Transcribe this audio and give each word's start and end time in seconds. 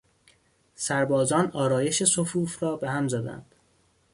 سربازان 0.75 1.51
آرایش 1.51 2.03
صفوف 2.03 2.63
را 2.63 2.75
به 2.75 2.89
هم 2.89 3.07
زدند. 3.07 3.55